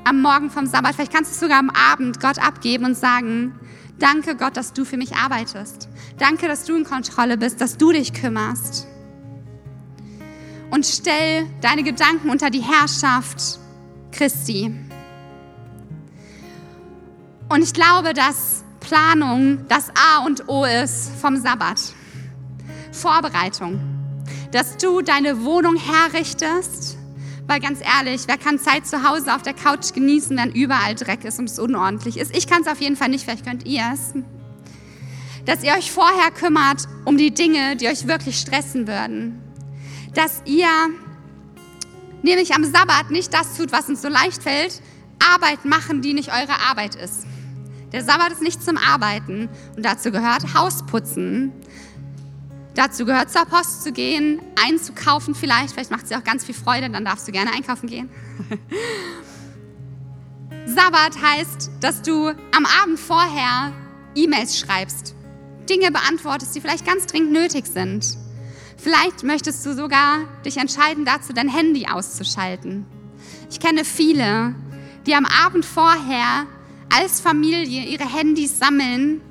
[0.03, 0.93] am Morgen vom Sabbat.
[0.93, 3.59] Vielleicht kannst du es sogar am Abend Gott abgeben und sagen,
[4.01, 5.87] Danke Gott, dass du für mich arbeitest.
[6.17, 8.87] Danke, dass du in Kontrolle bist, dass du dich kümmerst.
[10.71, 13.59] Und stell deine Gedanken unter die Herrschaft
[14.11, 14.73] Christi.
[17.51, 21.81] Und ich glaube, dass Planung das A und O ist vom Sabbat.
[22.93, 23.81] Vorbereitung.
[24.53, 26.97] Dass du deine Wohnung herrichtest,
[27.47, 31.25] weil ganz ehrlich, wer kann Zeit zu Hause auf der Couch genießen, wenn überall Dreck
[31.25, 32.33] ist und es unordentlich ist?
[32.33, 34.13] Ich kann es auf jeden Fall nicht, vielleicht könnt ihr es.
[35.45, 39.41] Dass ihr euch vorher kümmert um die Dinge, die euch wirklich stressen würden.
[40.13, 40.69] Dass ihr
[42.23, 44.81] nämlich am Sabbat nicht das tut, was uns so leicht fällt,
[45.33, 47.25] Arbeit machen, die nicht eure Arbeit ist.
[47.91, 51.51] Der Sabbat ist nicht zum Arbeiten und dazu gehört Hausputzen,
[52.73, 55.73] Dazu gehört zur Post zu gehen, einzukaufen vielleicht.
[55.73, 58.09] Vielleicht macht es dir auch ganz viel Freude, dann darfst du gerne einkaufen gehen.
[60.65, 63.73] Sabbat heißt, dass du am Abend vorher
[64.15, 65.15] E-Mails schreibst,
[65.69, 68.17] Dinge beantwortest, die vielleicht ganz dringend nötig sind.
[68.77, 72.85] Vielleicht möchtest du sogar dich entscheiden dazu, dein Handy auszuschalten.
[73.49, 74.55] Ich kenne viele,
[75.05, 76.45] die am Abend vorher
[76.91, 79.21] als Familie ihre Handys sammeln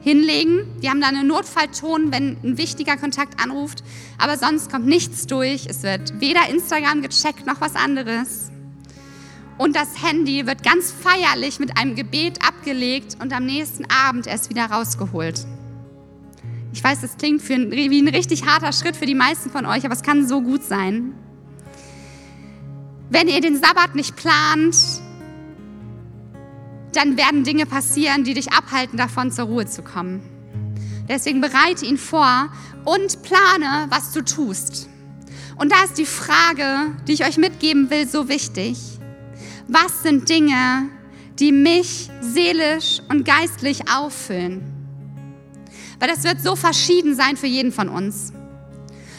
[0.00, 0.80] hinlegen.
[0.80, 3.82] Die haben da einen Notfallton, wenn ein wichtiger Kontakt anruft.
[4.18, 5.66] Aber sonst kommt nichts durch.
[5.66, 8.50] Es wird weder Instagram gecheckt noch was anderes.
[9.58, 14.50] Und das Handy wird ganz feierlich mit einem Gebet abgelegt und am nächsten Abend erst
[14.50, 15.46] wieder rausgeholt.
[16.72, 19.84] Ich weiß, das klingt ein, wie ein richtig harter Schritt für die meisten von euch,
[19.84, 21.14] aber es kann so gut sein.
[23.08, 24.76] Wenn ihr den Sabbat nicht plant,
[26.96, 30.22] dann werden Dinge passieren, die dich abhalten, davon zur Ruhe zu kommen.
[31.08, 32.50] Deswegen bereite ihn vor
[32.84, 34.88] und plane, was du tust.
[35.56, 38.78] Und da ist die Frage, die ich euch mitgeben will, so wichtig.
[39.68, 40.88] Was sind Dinge,
[41.38, 44.62] die mich seelisch und geistlich auffüllen?
[45.98, 48.32] Weil das wird so verschieden sein für jeden von uns.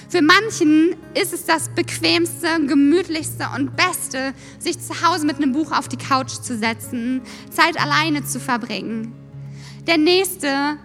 [0.09, 5.73] Für manchen ist es das bequemste, gemütlichste und beste, sich zu Hause mit einem Buch
[5.73, 9.13] auf die Couch zu setzen, Zeit alleine zu verbringen.
[9.85, 10.77] Der nächste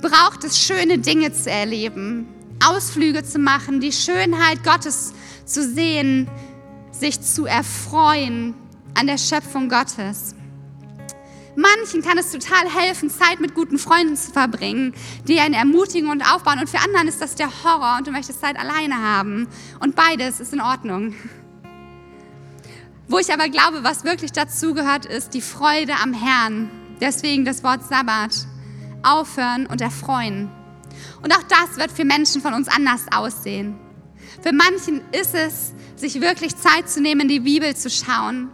[0.00, 2.26] braucht es, schöne Dinge zu erleben,
[2.64, 5.12] Ausflüge zu machen, die Schönheit Gottes
[5.44, 6.26] zu sehen,
[6.90, 8.54] sich zu erfreuen
[8.94, 10.34] an der Schöpfung Gottes.
[11.58, 14.94] Manchen kann es total helfen, Zeit mit guten Freunden zu verbringen,
[15.26, 16.60] die einen ermutigen und aufbauen.
[16.60, 19.48] Und für anderen ist das der Horror und du möchtest Zeit alleine haben.
[19.80, 21.16] Und beides ist in Ordnung.
[23.08, 26.70] Wo ich aber glaube, was wirklich dazu gehört, ist die Freude am Herrn.
[27.00, 28.46] Deswegen das Wort Sabbat.
[29.02, 30.48] aufhören und erfreuen.
[31.22, 33.76] Und auch das wird für Menschen von uns anders aussehen.
[34.42, 38.48] Für manchen ist es, sich wirklich Zeit zu nehmen, die Bibel zu schauen,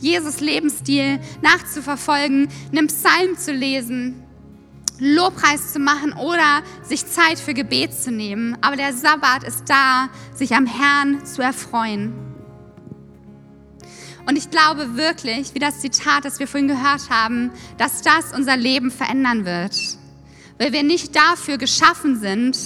[0.00, 4.22] Jesus Lebensstil nachzuverfolgen, einen Psalm zu lesen,
[4.98, 8.56] Lobpreis zu machen oder sich Zeit für Gebet zu nehmen.
[8.60, 12.12] Aber der Sabbat ist da, sich am Herrn zu erfreuen.
[14.26, 18.56] Und ich glaube wirklich, wie das Zitat, das wir vorhin gehört haben, dass das unser
[18.56, 19.74] Leben verändern wird.
[20.58, 22.58] Weil wir nicht dafür geschaffen sind,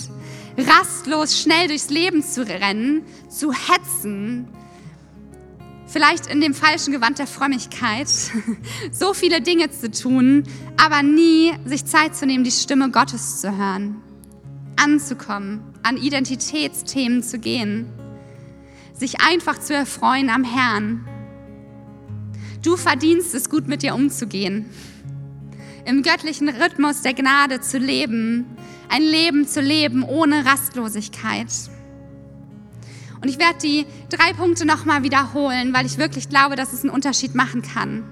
[0.59, 4.49] rastlos schnell durchs Leben zu rennen, zu hetzen,
[5.87, 8.09] vielleicht in dem falschen Gewand der Frömmigkeit,
[8.91, 10.45] so viele Dinge zu tun,
[10.77, 13.97] aber nie sich Zeit zu nehmen, die Stimme Gottes zu hören,
[14.77, 17.87] anzukommen, an Identitätsthemen zu gehen,
[18.95, 21.07] sich einfach zu erfreuen am Herrn.
[22.63, 24.67] Du verdienst es, gut mit dir umzugehen,
[25.85, 28.47] im göttlichen Rhythmus der Gnade zu leben,
[28.89, 31.49] ein Leben zu leben ohne Rastlosigkeit.
[33.25, 36.91] Und ich werde die drei Punkte nochmal wiederholen, weil ich wirklich glaube, dass es einen
[36.91, 38.05] Unterschied machen kann.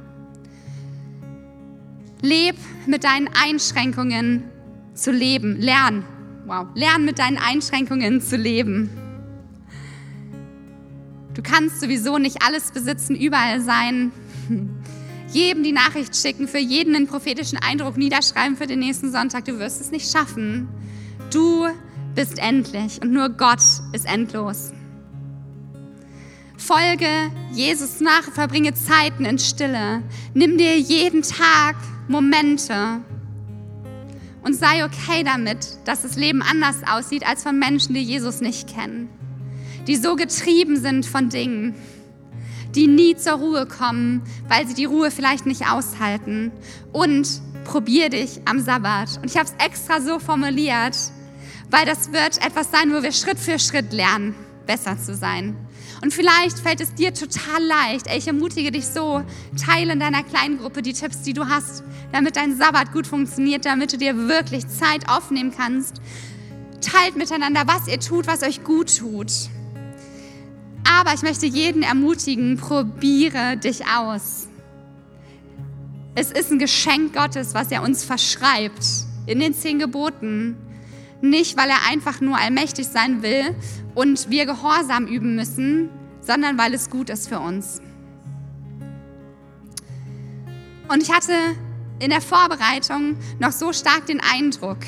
[2.23, 4.45] Leb mit deinen Einschränkungen
[4.95, 5.61] zu leben.
[5.61, 6.07] Lern.
[6.47, 6.69] Wow.
[6.75, 8.89] Lern mit deinen Einschränkungen zu leben.
[11.35, 14.13] Du kannst sowieso nicht alles besitzen, überall sein.
[15.31, 19.45] Jedem die Nachricht schicken, für jeden einen prophetischen Eindruck niederschreiben für den nächsten Sonntag.
[19.45, 20.69] Du wirst es nicht schaffen.
[21.31, 21.67] Du
[22.15, 23.61] bist endlich und nur Gott
[23.93, 24.73] ist endlos.
[26.63, 30.03] Folge Jesus nach, verbringe Zeiten in Stille.
[30.33, 31.75] Nimm dir jeden Tag
[32.07, 33.01] Momente
[34.43, 38.69] und sei okay damit, dass das Leben anders aussieht als von Menschen, die Jesus nicht
[38.69, 39.09] kennen,
[39.89, 41.75] die so getrieben sind von Dingen,
[42.77, 46.53] die nie zur Ruhe kommen, weil sie die Ruhe vielleicht nicht aushalten.
[46.93, 47.29] Und
[47.65, 49.19] probier dich am Sabbat.
[49.21, 50.97] Und ich habe es extra so formuliert,
[51.71, 54.35] weil das wird etwas sein, wo wir Schritt für Schritt lernen,
[54.67, 55.57] besser zu sein.
[56.03, 58.09] Und vielleicht fällt es dir total leicht.
[58.13, 59.23] Ich ermutige dich so,
[59.57, 63.65] teile in deiner kleinen Gruppe die Tipps, die du hast, damit dein Sabbat gut funktioniert,
[63.65, 66.03] damit du dir wirklich Zeit aufnehmen kannst.
[66.81, 69.31] Teilt miteinander, was ihr tut, was euch gut tut.
[70.85, 74.49] Aber ich möchte jeden ermutigen, probiere dich aus.
[76.17, 78.85] Es ist ein Geschenk Gottes, was er uns verschreibt
[79.27, 80.57] in den zehn Geboten.
[81.23, 83.55] Nicht, weil er einfach nur allmächtig sein will
[83.95, 85.89] und wir Gehorsam üben müssen,
[86.21, 87.81] sondern weil es gut ist für uns.
[90.89, 91.33] Und ich hatte
[92.01, 94.79] in der Vorbereitung noch so stark den Eindruck,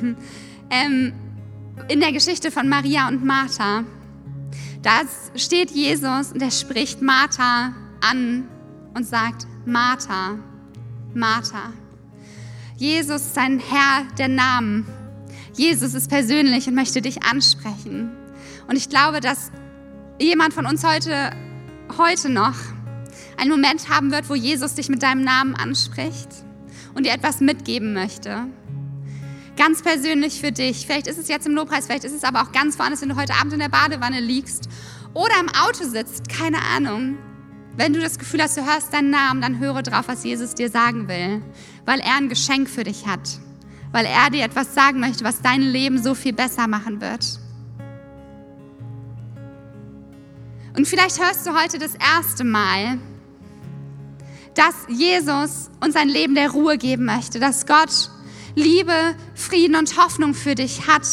[0.70, 1.12] ähm,
[1.88, 3.84] in der Geschichte von Maria und Martha,
[4.82, 5.00] da
[5.34, 8.46] steht Jesus und er spricht Martha an
[8.94, 10.38] und sagt, Martha,
[11.14, 11.72] Martha.
[12.76, 14.86] Jesus ist ein Herr der Namen.
[15.58, 18.12] Jesus ist persönlich und möchte dich ansprechen.
[18.68, 19.50] Und ich glaube, dass
[20.20, 21.32] jemand von uns heute,
[21.98, 22.54] heute noch
[23.36, 26.28] einen Moment haben wird, wo Jesus dich mit deinem Namen anspricht
[26.94, 28.46] und dir etwas mitgeben möchte.
[29.56, 30.86] Ganz persönlich für dich.
[30.86, 33.16] Vielleicht ist es jetzt im Lobpreis, vielleicht ist es aber auch ganz woanders, wenn du
[33.16, 34.68] heute Abend in der Badewanne liegst
[35.12, 37.18] oder im Auto sitzt, keine Ahnung.
[37.76, 40.70] Wenn du das Gefühl hast, du hörst deinen Namen, dann höre drauf, was Jesus dir
[40.70, 41.42] sagen will,
[41.84, 43.40] weil er ein Geschenk für dich hat,
[43.92, 47.40] weil er dir etwas sagen möchte, was dein Leben so viel besser machen wird.
[50.76, 52.98] Und vielleicht hörst du heute das erste Mal,
[54.54, 58.10] dass Jesus uns ein Leben der Ruhe geben möchte, dass Gott
[58.54, 61.06] Liebe, Frieden und Hoffnung für dich hat,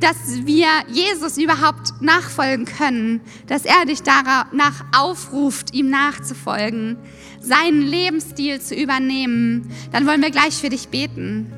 [0.00, 6.96] dass wir Jesus überhaupt nachfolgen können, dass er dich danach aufruft, ihm nachzufolgen,
[7.40, 11.52] seinen Lebensstil zu übernehmen, dann wollen wir gleich für dich beten.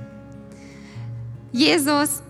[1.53, 2.23] Jesus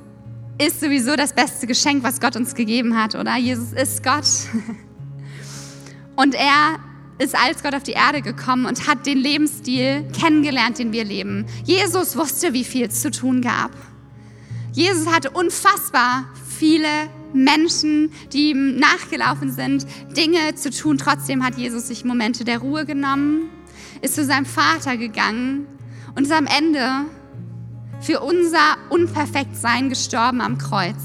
[0.58, 3.36] ist sowieso das beste Geschenk, was Gott uns gegeben hat, oder?
[3.36, 4.24] Jesus ist Gott.
[6.16, 6.78] Und er
[7.18, 11.44] ist als Gott auf die Erde gekommen und hat den Lebensstil kennengelernt, den wir leben.
[11.64, 13.72] Jesus wusste, wie viel es zu tun gab.
[14.72, 16.24] Jesus hatte unfassbar
[16.58, 16.88] viele
[17.34, 20.96] Menschen, die ihm nachgelaufen sind, Dinge zu tun.
[20.96, 23.50] Trotzdem hat Jesus sich Momente der Ruhe genommen,
[24.00, 25.66] ist zu seinem Vater gegangen
[26.16, 27.04] und ist am Ende
[28.00, 30.96] für unser Unperfektsein gestorben am Kreuz.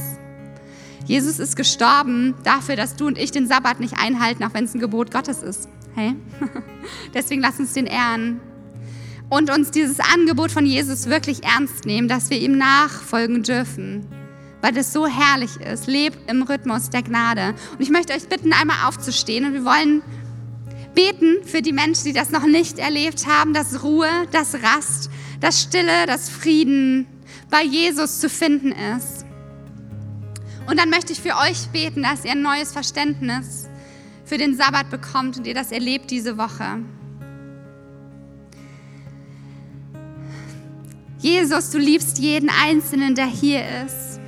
[1.05, 4.73] Jesus ist gestorben dafür, dass du und ich den Sabbat nicht einhalten, auch wenn es
[4.73, 5.69] ein Gebot Gottes ist.
[5.93, 6.15] Hey?
[7.13, 8.41] Deswegen lass uns den ehren.
[9.29, 14.05] Und uns dieses Angebot von Jesus wirklich ernst nehmen, dass wir ihm nachfolgen dürfen,
[14.61, 15.87] weil das so herrlich ist.
[15.87, 17.55] Leb im Rhythmus der Gnade.
[17.73, 20.01] Und ich möchte euch bitten, einmal aufzustehen und wir wollen
[20.95, 25.09] beten für die Menschen, die das noch nicht erlebt haben, dass Ruhe, dass Rast,
[25.45, 27.05] dass Stille, dass Frieden
[27.51, 29.25] bei Jesus zu finden ist.
[30.65, 33.69] Und dann möchte ich für euch beten, dass ihr ein neues Verständnis
[34.23, 36.79] für den Sabbat bekommt und ihr das erlebt diese Woche.
[41.19, 44.19] Jesus, du liebst jeden Einzelnen, der hier ist.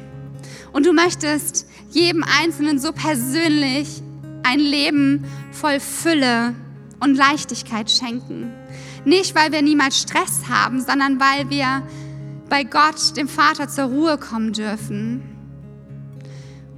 [0.71, 4.03] Und du möchtest jedem Einzelnen so persönlich
[4.43, 6.53] ein Leben voll Fülle
[6.99, 8.53] und Leichtigkeit schenken.
[9.07, 11.81] Nicht, weil wir niemals Stress haben, sondern weil wir
[12.49, 15.21] bei Gott, dem Vater, zur Ruhe kommen dürfen.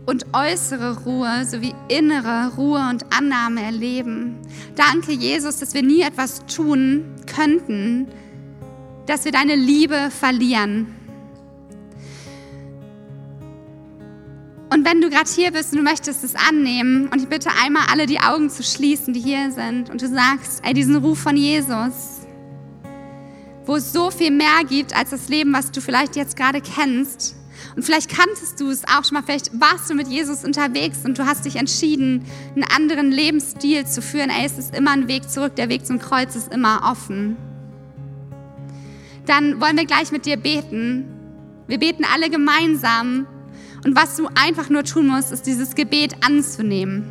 [0.06, 4.38] Und äußere Ruhe sowie innere Ruhe und Annahme erleben.
[4.76, 8.08] Danke, Jesus, dass wir nie etwas tun könnten,
[9.08, 10.86] dass wir deine Liebe verlieren.
[14.72, 17.88] Und wenn du gerade hier bist und du möchtest es annehmen, und ich bitte einmal
[17.92, 21.36] alle die Augen zu schließen, die hier sind, und du sagst, ey, diesen Ruf von
[21.36, 22.19] Jesus,
[23.70, 27.36] wo es so viel mehr gibt als das Leben, was du vielleicht jetzt gerade kennst.
[27.76, 31.20] Und vielleicht kanntest du es auch schon mal, vielleicht warst du mit Jesus unterwegs und
[31.20, 34.32] du hast dich entschieden, einen anderen Lebensstil zu führen.
[34.32, 37.38] Ey, es ist immer ein Weg zurück, der Weg zum Kreuz ist immer offen.
[39.28, 41.06] Dann wollen wir gleich mit dir beten.
[41.68, 43.28] Wir beten alle gemeinsam
[43.86, 47.06] und was du einfach nur tun musst, ist dieses Gebet anzunehmen.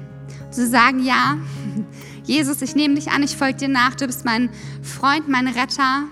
[0.51, 1.39] Zu sagen, ja,
[2.25, 4.51] Jesus, ich nehme dich an, ich folge dir nach, du bist mein
[4.83, 6.09] Freund, mein Retter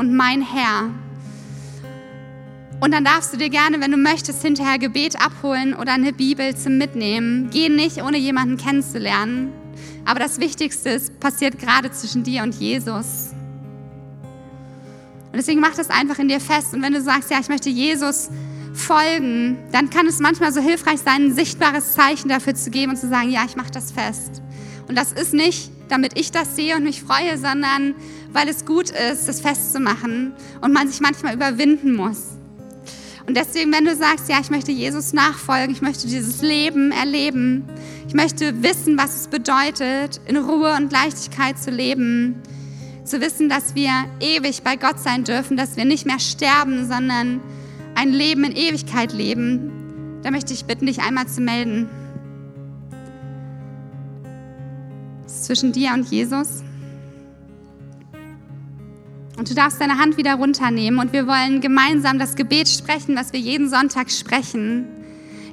[0.00, 0.88] und mein Herr.
[2.80, 6.56] Und dann darfst du dir gerne, wenn du möchtest, hinterher Gebet abholen oder eine Bibel
[6.56, 7.50] zum Mitnehmen.
[7.52, 9.52] Geh nicht, ohne jemanden kennenzulernen.
[10.06, 13.34] Aber das Wichtigste ist, passiert gerade zwischen dir und Jesus.
[15.26, 16.72] Und deswegen mach das einfach in dir fest.
[16.72, 18.30] Und wenn du sagst, ja, ich möchte Jesus
[18.72, 22.96] folgen, dann kann es manchmal so hilfreich sein, ein sichtbares Zeichen dafür zu geben und
[22.96, 24.40] zu sagen, ja, ich mache das fest.
[24.88, 27.94] Und das ist nicht, damit ich das sehe und mich freue, sondern
[28.32, 32.28] weil es gut ist, das festzumachen und man sich manchmal überwinden muss.
[33.26, 37.64] Und deswegen, wenn du sagst, ja, ich möchte Jesus nachfolgen, ich möchte dieses Leben erleben,
[38.08, 42.42] ich möchte wissen, was es bedeutet, in Ruhe und Leichtigkeit zu leben,
[43.04, 47.40] zu wissen, dass wir ewig bei Gott sein dürfen, dass wir nicht mehr sterben, sondern
[47.94, 51.88] ein Leben in Ewigkeit leben, da möchte ich bitten, dich einmal zu melden.
[55.26, 56.62] Zwischen dir und Jesus.
[59.40, 63.32] Und du darfst deine Hand wieder runternehmen und wir wollen gemeinsam das Gebet sprechen, was
[63.32, 64.86] wir jeden Sonntag sprechen.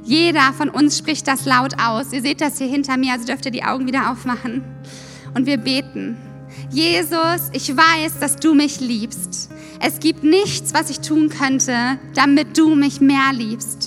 [0.03, 2.11] Jeder von uns spricht das laut aus.
[2.11, 4.61] Ihr seht das hier hinter mir, also dürft ihr die Augen wieder aufmachen.
[5.33, 6.17] Und wir beten.
[6.69, 9.49] Jesus, ich weiß, dass du mich liebst.
[9.79, 13.86] Es gibt nichts, was ich tun könnte, damit du mich mehr liebst.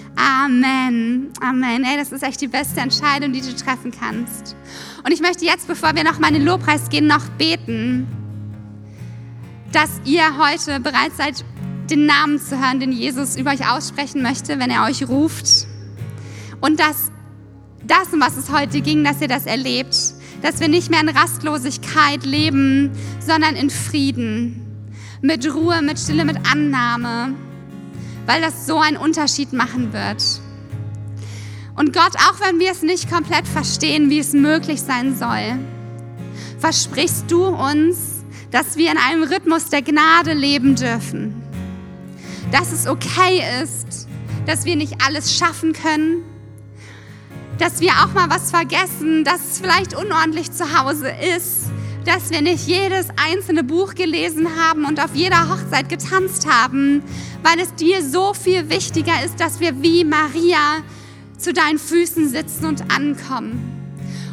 [0.15, 1.29] Amen.
[1.39, 1.83] Amen.
[1.83, 4.55] Ey, das ist echt die beste Entscheidung, die du treffen kannst.
[5.03, 8.07] Und ich möchte jetzt, bevor wir noch mal in den Lobpreis gehen, noch beten,
[9.71, 11.45] dass ihr heute bereit seid,
[11.89, 15.67] den Namen zu hören, den Jesus über euch aussprechen möchte, wenn er euch ruft.
[16.59, 17.11] Und dass
[17.83, 19.95] das, um was es heute ging, dass ihr das erlebt,
[20.41, 24.87] dass wir nicht mehr in Rastlosigkeit leben, sondern in Frieden,
[25.21, 27.35] mit Ruhe, mit Stille, mit Annahme,
[28.25, 30.23] weil das so einen Unterschied machen wird.
[31.75, 35.57] Und Gott, auch wenn wir es nicht komplett verstehen, wie es möglich sein soll,
[36.59, 41.41] versprichst du uns, dass wir in einem Rhythmus der Gnade leben dürfen.
[42.51, 44.07] Dass es okay ist,
[44.45, 46.23] dass wir nicht alles schaffen können,
[47.57, 51.71] dass wir auch mal was vergessen, dass es vielleicht unordentlich zu Hause ist,
[52.05, 57.03] dass wir nicht jedes einzelne Buch gelesen haben und auf jeder Hochzeit getanzt haben,
[57.43, 60.83] weil es dir so viel wichtiger ist, dass wir wie Maria
[61.37, 63.59] zu deinen Füßen sitzen und ankommen.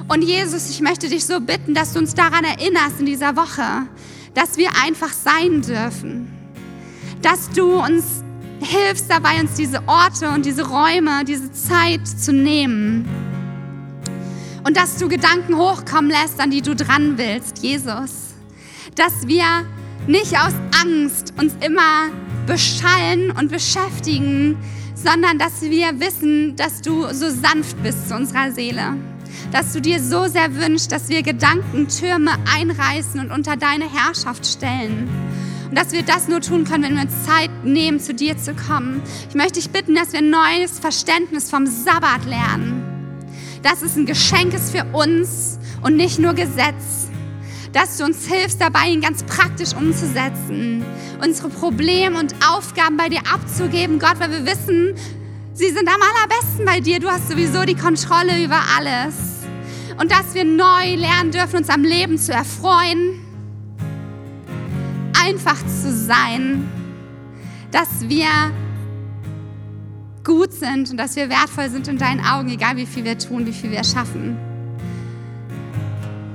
[0.08, 3.86] Und Jesus, ich möchte dich so bitten, dass du uns daran erinnerst in dieser Woche,
[4.34, 6.38] dass wir einfach sein dürfen
[7.22, 8.22] dass du uns
[8.60, 13.06] hilfst dabei, uns diese Orte und diese Räume, diese Zeit zu nehmen.
[14.68, 18.34] Und dass du Gedanken hochkommen lässt, an die du dran willst, Jesus.
[18.96, 19.64] Dass wir
[20.06, 20.52] nicht aus
[20.82, 22.10] Angst uns immer
[22.46, 24.58] beschallen und beschäftigen,
[24.94, 28.94] sondern dass wir wissen, dass du so sanft bist zu unserer Seele.
[29.52, 35.08] dass du dir so sehr wünschst, dass wir Gedankentürme einreißen und unter deine Herrschaft stellen.
[35.70, 38.54] Und dass wir das nur tun können, wenn wir uns Zeit nehmen, zu dir zu
[38.54, 39.00] kommen.
[39.30, 42.87] Ich möchte dich bitten, dass wir ein neues Verständnis vom Sabbat lernen.
[43.62, 47.08] Dass es ein Geschenk ist für uns und nicht nur Gesetz.
[47.72, 50.84] Dass du uns hilfst, dabei ihn ganz praktisch umzusetzen.
[51.22, 54.94] Unsere Probleme und Aufgaben bei dir abzugeben, Gott, weil wir wissen,
[55.52, 56.98] sie sind am allerbesten bei dir.
[56.98, 59.14] Du hast sowieso die Kontrolle über alles.
[60.00, 63.20] Und dass wir neu lernen dürfen, uns am Leben zu erfreuen
[65.28, 66.68] einfach zu sein,
[67.70, 68.28] dass wir
[70.28, 73.46] gut sind und dass wir wertvoll sind in deinen Augen, egal wie viel wir tun,
[73.46, 74.36] wie viel wir schaffen.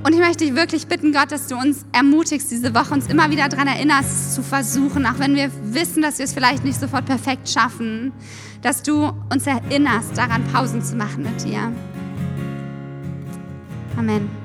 [0.04, 3.30] Und ich möchte dich wirklich bitten, Gott, dass du uns ermutigst, diese Woche uns immer
[3.30, 7.06] wieder daran erinnerst, zu versuchen, auch wenn wir wissen, dass wir es vielleicht nicht sofort
[7.06, 8.12] perfekt schaffen,
[8.60, 11.72] dass du uns erinnerst, daran Pausen zu machen mit dir.
[13.96, 14.43] Amen.